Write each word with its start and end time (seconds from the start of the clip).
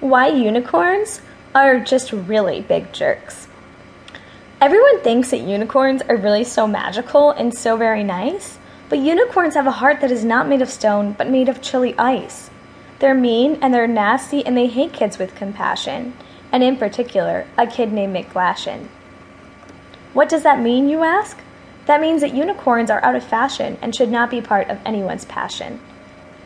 Why 0.00 0.28
unicorns 0.28 1.20
are 1.56 1.80
just 1.80 2.12
really 2.12 2.60
big 2.60 2.92
jerks. 2.92 3.48
Everyone 4.60 5.00
thinks 5.00 5.30
that 5.30 5.40
unicorns 5.40 6.02
are 6.02 6.16
really 6.16 6.44
so 6.44 6.68
magical 6.68 7.32
and 7.32 7.52
so 7.52 7.76
very 7.76 8.04
nice, 8.04 8.58
but 8.88 9.00
unicorns 9.00 9.54
have 9.54 9.66
a 9.66 9.72
heart 9.72 10.00
that 10.00 10.12
is 10.12 10.24
not 10.24 10.48
made 10.48 10.62
of 10.62 10.70
stone 10.70 11.14
but 11.18 11.28
made 11.28 11.48
of 11.48 11.60
chilly 11.60 11.98
ice. 11.98 12.48
They're 13.00 13.12
mean 13.12 13.58
and 13.60 13.74
they're 13.74 13.88
nasty 13.88 14.46
and 14.46 14.56
they 14.56 14.68
hate 14.68 14.92
kids 14.92 15.18
with 15.18 15.34
compassion, 15.34 16.14
and 16.52 16.62
in 16.62 16.76
particular, 16.76 17.48
a 17.56 17.66
kid 17.66 17.92
named 17.92 18.14
McGlashan. 18.14 18.86
What 20.12 20.28
does 20.28 20.44
that 20.44 20.60
mean, 20.60 20.88
you 20.88 21.02
ask? 21.02 21.38
That 21.86 22.00
means 22.00 22.20
that 22.20 22.34
unicorns 22.34 22.88
are 22.88 23.04
out 23.04 23.16
of 23.16 23.24
fashion 23.24 23.78
and 23.82 23.96
should 23.96 24.12
not 24.12 24.30
be 24.30 24.40
part 24.40 24.68
of 24.70 24.78
anyone's 24.86 25.24
passion. 25.24 25.80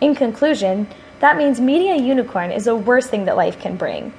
In 0.00 0.14
conclusion, 0.14 0.86
that 1.20 1.36
means 1.36 1.60
meeting 1.60 1.90
a 1.90 2.02
unicorn 2.02 2.50
is 2.50 2.64
the 2.64 2.74
worst 2.74 3.10
thing 3.10 3.26
that 3.26 3.36
life 3.36 3.60
can 3.60 3.76
bring. 3.76 4.12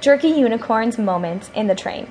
Jerky 0.00 0.28
unicorns 0.28 0.98
moments 0.98 1.50
in 1.54 1.68
the 1.68 1.74
train. 1.74 2.10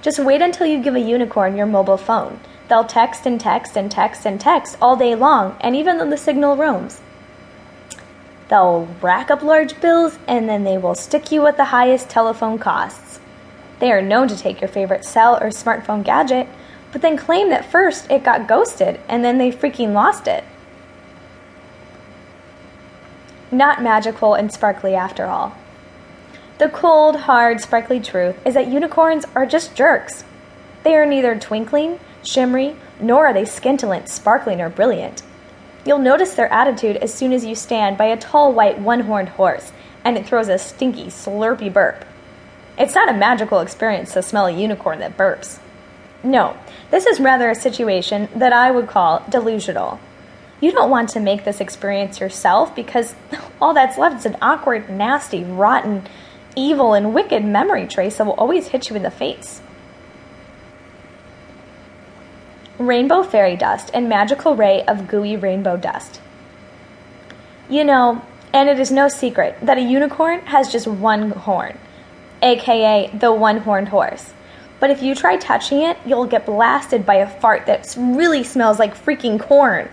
Just 0.00 0.20
wait 0.20 0.40
until 0.40 0.66
you 0.66 0.82
give 0.82 0.94
a 0.94 1.00
unicorn 1.00 1.56
your 1.56 1.66
mobile 1.66 1.96
phone. 1.96 2.38
They'll 2.68 2.84
text 2.84 3.26
and 3.26 3.40
text 3.40 3.76
and 3.76 3.90
text 3.90 4.26
and 4.26 4.40
text 4.40 4.76
all 4.80 4.94
day 4.94 5.14
long, 5.14 5.56
and 5.60 5.74
even 5.74 6.00
in 6.00 6.10
the 6.10 6.16
signal 6.16 6.56
roams. 6.56 7.00
They'll 8.48 8.86
rack 9.02 9.30
up 9.30 9.42
large 9.42 9.80
bills 9.80 10.18
and 10.26 10.48
then 10.48 10.64
they 10.64 10.78
will 10.78 10.94
stick 10.94 11.32
you 11.32 11.42
with 11.42 11.56
the 11.56 11.66
highest 11.66 12.08
telephone 12.08 12.58
costs. 12.58 13.20
They 13.78 13.92
are 13.92 14.02
known 14.02 14.28
to 14.28 14.36
take 14.36 14.60
your 14.60 14.68
favorite 14.68 15.04
cell 15.04 15.36
or 15.36 15.48
smartphone 15.48 16.02
gadget, 16.02 16.48
but 16.92 17.02
then 17.02 17.16
claim 17.16 17.50
that 17.50 17.70
first 17.70 18.10
it 18.10 18.24
got 18.24 18.48
ghosted 18.48 19.00
and 19.08 19.24
then 19.24 19.38
they 19.38 19.50
freaking 19.50 19.92
lost 19.92 20.26
it. 20.26 20.44
Not 23.50 23.82
magical 23.82 24.34
and 24.34 24.52
sparkly 24.52 24.94
after 24.94 25.26
all. 25.26 25.56
The 26.58 26.68
cold, 26.68 27.20
hard, 27.20 27.60
sparkly 27.60 28.00
truth 28.00 28.36
is 28.44 28.54
that 28.54 28.68
unicorns 28.68 29.24
are 29.34 29.46
just 29.46 29.74
jerks. 29.74 30.24
They 30.82 30.96
are 30.96 31.06
neither 31.06 31.38
twinkling, 31.38 32.00
shimmery, 32.22 32.76
nor 33.00 33.28
are 33.28 33.32
they 33.32 33.44
scintillant, 33.44 34.08
sparkling, 34.08 34.60
or 34.60 34.68
brilliant. 34.68 35.22
You'll 35.86 35.98
notice 35.98 36.34
their 36.34 36.52
attitude 36.52 36.96
as 36.96 37.14
soon 37.14 37.32
as 37.32 37.44
you 37.44 37.54
stand 37.54 37.96
by 37.96 38.06
a 38.06 38.16
tall 38.16 38.52
white 38.52 38.78
one 38.78 39.00
horned 39.00 39.30
horse 39.30 39.72
and 40.04 40.18
it 40.18 40.26
throws 40.26 40.48
a 40.48 40.58
stinky, 40.58 41.06
slurpy 41.06 41.72
burp. 41.72 42.04
It's 42.76 42.94
not 42.94 43.08
a 43.08 43.16
magical 43.16 43.60
experience 43.60 44.12
to 44.12 44.22
smell 44.22 44.46
a 44.46 44.50
unicorn 44.50 45.00
that 45.00 45.16
burps. 45.16 45.58
No, 46.22 46.56
this 46.90 47.06
is 47.06 47.20
rather 47.20 47.50
a 47.50 47.54
situation 47.54 48.28
that 48.34 48.52
I 48.52 48.70
would 48.70 48.88
call 48.88 49.24
delusional. 49.28 50.00
You 50.60 50.72
don't 50.72 50.90
want 50.90 51.10
to 51.10 51.20
make 51.20 51.44
this 51.44 51.60
experience 51.60 52.20
yourself 52.20 52.74
because 52.74 53.14
all 53.60 53.74
that's 53.74 53.98
left 53.98 54.18
is 54.18 54.26
an 54.26 54.36
awkward, 54.42 54.90
nasty, 54.90 55.44
rotten, 55.44 56.06
evil, 56.56 56.94
and 56.94 57.14
wicked 57.14 57.44
memory 57.44 57.86
trace 57.86 58.16
that 58.16 58.26
will 58.26 58.34
always 58.34 58.68
hit 58.68 58.90
you 58.90 58.96
in 58.96 59.02
the 59.02 59.10
face. 59.10 59.60
Rainbow 62.78 63.22
fairy 63.22 63.56
dust 63.56 63.90
and 63.92 64.08
magical 64.08 64.54
ray 64.54 64.84
of 64.84 65.08
gooey 65.08 65.36
rainbow 65.36 65.76
dust. 65.76 66.20
You 67.68 67.84
know, 67.84 68.22
and 68.52 68.68
it 68.68 68.80
is 68.80 68.90
no 68.90 69.08
secret 69.08 69.56
that 69.62 69.78
a 69.78 69.82
unicorn 69.82 70.40
has 70.46 70.72
just 70.72 70.86
one 70.86 71.30
horn, 71.30 71.78
aka 72.42 73.10
the 73.12 73.32
one 73.32 73.58
horned 73.58 73.88
horse. 73.88 74.32
But 74.80 74.90
if 74.90 75.02
you 75.02 75.14
try 75.14 75.36
touching 75.36 75.82
it, 75.82 75.98
you'll 76.06 76.26
get 76.26 76.46
blasted 76.46 77.04
by 77.04 77.16
a 77.16 77.28
fart 77.28 77.66
that 77.66 77.94
really 77.98 78.44
smells 78.44 78.78
like 78.78 78.96
freaking 78.96 79.40
corn. 79.40 79.88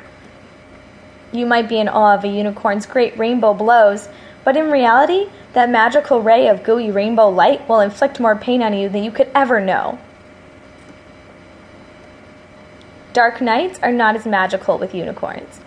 You 1.32 1.46
might 1.46 1.68
be 1.70 1.80
in 1.80 1.90
awe 1.90 2.16
of 2.16 2.24
a 2.24 2.28
unicorn's 2.28 2.86
great 2.86 3.18
rainbow 3.18 3.54
blows, 3.54 4.08
but 4.44 4.56
in 4.56 4.72
reality, 4.72 5.30
that 5.54 5.70
magical 5.70 6.22
ray 6.22 6.48
of 6.48 6.64
gooey 6.64 6.92
rainbow 6.92 7.30
light 7.30 7.68
will 7.68 7.80
inflict 7.80 8.20
more 8.20 8.36
pain 8.36 8.62
on 8.62 8.74
you 8.74 8.90
than 8.90 9.04
you 9.04 9.12
could 9.12 9.30
ever 9.34 9.60
know. 9.60 9.98
Dark 13.14 13.40
nights 13.40 13.80
are 13.82 13.94
not 13.94 14.18
as 14.18 14.26
magical 14.26 14.78
with 14.78 14.94
unicorns. 14.94 15.62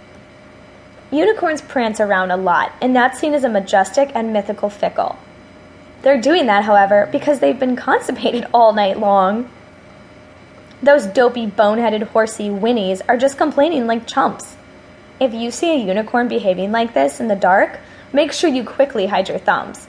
Unicorns 1.11 1.63
prance 1.63 1.99
around 1.99 2.31
a 2.31 2.37
lot, 2.37 2.73
and 2.83 2.95
that's 2.95 3.19
seen 3.19 3.33
as 3.33 3.43
a 3.43 3.49
majestic 3.49 4.13
and 4.15 4.35
mythical 4.35 4.69
fickle. 4.69 5.19
They're 6.03 6.21
doing 6.21 6.45
that, 6.47 6.65
however, 6.65 7.09
because 7.11 7.41
they've 7.41 7.59
been 7.59 7.77
constipated 7.77 8.47
all 8.53 8.75
night 8.75 8.99
long. 8.99 9.51
Those 10.83 11.07
dopey, 11.07 11.47
boneheaded, 11.47 12.03
horsey 12.09 12.51
whinnies 12.51 13.01
are 13.09 13.17
just 13.17 13.39
complaining 13.39 13.87
like 13.87 14.07
chumps. 14.07 14.58
If 15.21 15.35
you 15.35 15.51
see 15.51 15.73
a 15.73 15.85
unicorn 15.85 16.29
behaving 16.29 16.71
like 16.71 16.95
this 16.95 17.19
in 17.21 17.29
the 17.29 17.37
dark, 17.37 17.81
make 18.13 18.33
sure 18.33 18.49
you 18.49 18.65
quickly 18.65 19.07
hide 19.07 19.29
your 19.29 19.39
thumbs. 19.39 19.89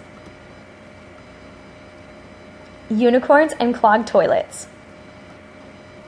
Unicorns 2.90 3.53
and 3.59 3.75
clogged 3.75 4.07
toilets. 4.07 4.67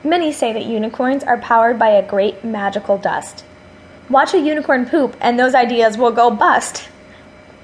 Many 0.02 0.32
say 0.32 0.52
that 0.52 0.64
unicorns 0.64 1.22
are 1.22 1.38
powered 1.38 1.78
by 1.78 1.90
a 1.90 2.06
great 2.06 2.42
magical 2.42 2.98
dust. 2.98 3.44
Watch 4.10 4.34
a 4.34 4.40
unicorn 4.40 4.86
poop, 4.86 5.16
and 5.20 5.38
those 5.38 5.54
ideas 5.54 5.96
will 5.96 6.10
go 6.10 6.28
bust. 6.28 6.88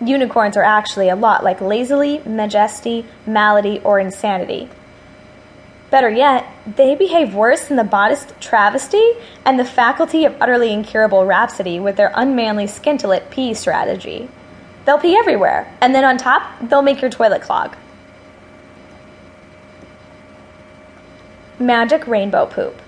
Unicorns 0.01 0.57
are 0.57 0.63
actually 0.63 1.09
a 1.09 1.17
lot 1.17 1.43
like 1.43 1.61
lazily, 1.61 2.21
majesty, 2.21 3.05
malady, 3.27 3.81
or 3.81 3.99
insanity. 3.99 4.69
Better 5.91 6.11
yet, 6.11 6.47
they 6.67 6.95
behave 6.95 7.35
worse 7.35 7.67
than 7.67 7.79
the 7.79 7.85
modest 7.85 8.39
travesty 8.41 9.13
and 9.45 9.59
the 9.59 9.65
faculty 9.65 10.25
of 10.27 10.37
utterly 10.41 10.73
incurable 10.73 11.25
rhapsody 11.25 11.81
with 11.81 11.97
their 11.97 12.13
unmanly 12.15 12.67
scintillant 12.67 13.31
pee 13.31 13.55
strategy. 13.55 14.29
They'll 14.85 14.99
pee 14.99 15.17
everywhere, 15.17 15.75
and 15.81 15.95
then 15.95 16.05
on 16.05 16.19
top, 16.19 16.43
they'll 16.61 16.83
make 16.83 17.01
your 17.01 17.11
toilet 17.11 17.43
clog. 17.43 17.77
Magic 21.59 22.07
rainbow 22.07 22.47
poop. 22.47 22.81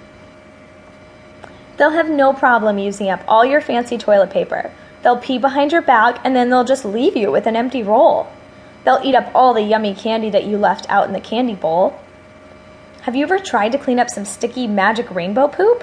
They'll 1.76 1.90
have 1.90 2.10
no 2.10 2.34
problem 2.34 2.78
using 2.78 3.08
up 3.08 3.22
all 3.26 3.44
your 3.44 3.62
fancy 3.62 3.96
toilet 3.96 4.30
paper. 4.30 4.70
They'll 5.02 5.16
pee 5.16 5.38
behind 5.38 5.72
your 5.72 5.80
back 5.80 6.20
and 6.24 6.36
then 6.36 6.50
they'll 6.50 6.64
just 6.64 6.84
leave 6.84 7.16
you 7.16 7.32
with 7.32 7.46
an 7.46 7.56
empty 7.56 7.82
roll. 7.82 8.30
They'll 8.84 9.00
eat 9.02 9.14
up 9.14 9.30
all 9.34 9.54
the 9.54 9.62
yummy 9.62 9.94
candy 9.94 10.28
that 10.30 10.44
you 10.44 10.58
left 10.58 10.88
out 10.90 11.06
in 11.06 11.14
the 11.14 11.20
candy 11.20 11.54
bowl. 11.54 11.98
Have 13.10 13.16
you 13.16 13.24
ever 13.24 13.40
tried 13.40 13.72
to 13.72 13.78
clean 13.78 13.98
up 13.98 14.08
some 14.08 14.24
sticky 14.24 14.68
magic 14.68 15.12
rainbow 15.12 15.48
poop? 15.48 15.82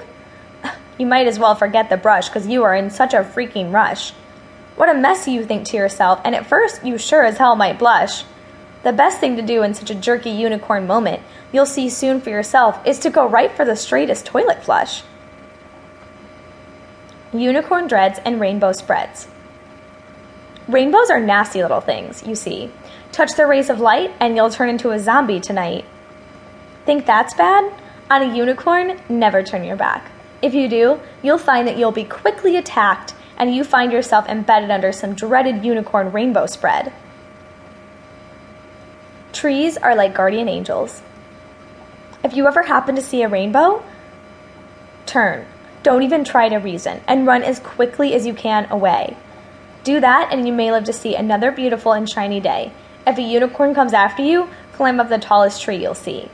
You 0.96 1.04
might 1.04 1.26
as 1.26 1.38
well 1.38 1.54
forget 1.54 1.90
the 1.90 1.98
brush 1.98 2.26
because 2.26 2.46
you 2.46 2.64
are 2.64 2.74
in 2.74 2.88
such 2.88 3.12
a 3.12 3.18
freaking 3.18 3.70
rush. 3.70 4.12
What 4.76 4.88
a 4.88 4.94
mess 4.94 5.28
you 5.28 5.44
think 5.44 5.66
to 5.66 5.76
yourself, 5.76 6.22
and 6.24 6.34
at 6.34 6.46
first 6.46 6.86
you 6.86 6.96
sure 6.96 7.22
as 7.22 7.36
hell 7.36 7.54
might 7.54 7.78
blush. 7.78 8.24
The 8.82 8.94
best 8.94 9.20
thing 9.20 9.36
to 9.36 9.42
do 9.42 9.62
in 9.62 9.74
such 9.74 9.90
a 9.90 9.94
jerky 9.94 10.30
unicorn 10.30 10.86
moment, 10.86 11.20
you'll 11.52 11.66
see 11.66 11.90
soon 11.90 12.22
for 12.22 12.30
yourself, 12.30 12.80
is 12.86 12.98
to 13.00 13.10
go 13.10 13.28
right 13.28 13.52
for 13.52 13.66
the 13.66 13.76
straightest 13.76 14.24
toilet 14.24 14.64
flush. 14.64 15.02
Unicorn 17.34 17.88
dreads 17.88 18.18
and 18.24 18.40
rainbow 18.40 18.72
spreads. 18.72 19.28
Rainbows 20.66 21.10
are 21.10 21.20
nasty 21.20 21.60
little 21.60 21.82
things, 21.82 22.26
you 22.26 22.34
see. 22.34 22.70
Touch 23.12 23.32
their 23.36 23.46
rays 23.46 23.68
of 23.68 23.80
light, 23.80 24.12
and 24.18 24.34
you'll 24.34 24.48
turn 24.48 24.70
into 24.70 24.92
a 24.92 24.98
zombie 24.98 25.40
tonight. 25.40 25.84
Think 26.88 27.04
that's 27.04 27.34
bad? 27.34 27.70
On 28.08 28.22
a 28.22 28.34
unicorn, 28.34 28.98
never 29.10 29.42
turn 29.42 29.62
your 29.62 29.76
back. 29.76 30.10
If 30.40 30.54
you 30.54 30.70
do, 30.70 30.98
you'll 31.22 31.36
find 31.36 31.68
that 31.68 31.76
you'll 31.76 31.92
be 31.92 32.04
quickly 32.04 32.56
attacked 32.56 33.12
and 33.36 33.54
you 33.54 33.62
find 33.62 33.92
yourself 33.92 34.26
embedded 34.26 34.70
under 34.70 34.90
some 34.90 35.12
dreaded 35.12 35.62
unicorn 35.62 36.10
rainbow 36.12 36.46
spread. 36.46 36.90
Trees 39.34 39.76
are 39.76 39.94
like 39.94 40.14
guardian 40.14 40.48
angels. 40.48 41.02
If 42.24 42.32
you 42.34 42.46
ever 42.46 42.62
happen 42.62 42.96
to 42.96 43.02
see 43.02 43.20
a 43.20 43.28
rainbow, 43.28 43.84
turn. 45.04 45.44
Don't 45.82 46.04
even 46.04 46.24
try 46.24 46.48
to 46.48 46.56
reason 46.56 47.02
and 47.06 47.26
run 47.26 47.42
as 47.42 47.60
quickly 47.60 48.14
as 48.14 48.24
you 48.24 48.32
can 48.32 48.66
away. 48.70 49.14
Do 49.84 50.00
that, 50.00 50.30
and 50.32 50.46
you 50.46 50.54
may 50.54 50.72
live 50.72 50.84
to 50.84 50.94
see 50.94 51.14
another 51.14 51.52
beautiful 51.52 51.92
and 51.92 52.08
shiny 52.08 52.40
day. 52.40 52.72
If 53.06 53.18
a 53.18 53.22
unicorn 53.22 53.74
comes 53.74 53.92
after 53.92 54.22
you, 54.22 54.48
climb 54.72 54.98
up 54.98 55.10
the 55.10 55.18
tallest 55.18 55.60
tree 55.60 55.82
you'll 55.82 55.94
see. 55.94 56.30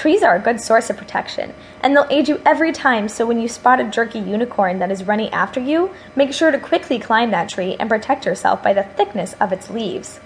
Trees 0.00 0.22
are 0.22 0.34
a 0.34 0.40
good 0.40 0.62
source 0.62 0.88
of 0.88 0.96
protection, 0.96 1.52
and 1.82 1.94
they'll 1.94 2.06
aid 2.08 2.26
you 2.26 2.40
every 2.46 2.72
time, 2.72 3.06
so 3.06 3.26
when 3.26 3.38
you 3.38 3.48
spot 3.48 3.80
a 3.80 3.84
jerky 3.84 4.18
unicorn 4.18 4.78
that 4.78 4.90
is 4.90 5.04
running 5.04 5.28
after 5.28 5.60
you, 5.60 5.90
make 6.16 6.32
sure 6.32 6.50
to 6.50 6.58
quickly 6.58 6.98
climb 6.98 7.30
that 7.32 7.50
tree 7.50 7.76
and 7.78 7.90
protect 7.90 8.24
yourself 8.24 8.62
by 8.62 8.72
the 8.72 8.82
thickness 8.82 9.34
of 9.42 9.52
its 9.52 9.68
leaves. 9.68 10.18